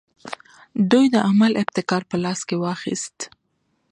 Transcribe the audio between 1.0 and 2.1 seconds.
د عمل ابتکار